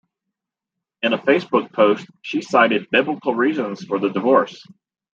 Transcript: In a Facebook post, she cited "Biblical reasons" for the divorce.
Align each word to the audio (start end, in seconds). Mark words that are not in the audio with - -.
In 1.03 1.13
a 1.13 1.17
Facebook 1.19 1.71
post, 1.73 2.07
she 2.23 2.41
cited 2.41 2.89
"Biblical 2.89 3.35
reasons" 3.35 3.83
for 3.83 3.99
the 3.99 4.09
divorce. 4.09 4.65